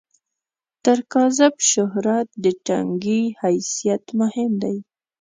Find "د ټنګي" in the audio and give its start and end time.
2.43-3.21